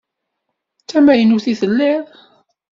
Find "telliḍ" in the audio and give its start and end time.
1.61-2.05